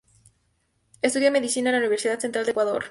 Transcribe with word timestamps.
Estudia 1.03 1.29
medicina 1.29 1.69
en 1.69 1.73
la 1.75 1.79
Universidad 1.81 2.17
Central 2.17 2.43
del 2.45 2.53
Ecuador. 2.53 2.79